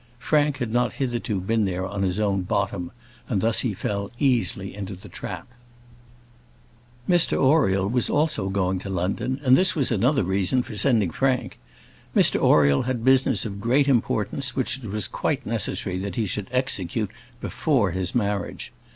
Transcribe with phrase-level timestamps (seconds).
[0.17, 2.91] Frank had not hitherto been there on his own bottom,
[3.29, 5.47] and thus he fell easily into the trap.
[7.07, 11.59] Mr Oriel was also going to London, and this was another reason for sending Frank.
[12.15, 16.47] Mr Oriel had business of great importance, which it was quite necessary that he should
[16.51, 18.73] execute before his marriage.